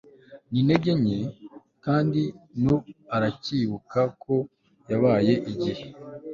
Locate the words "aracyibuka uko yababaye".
3.15-5.33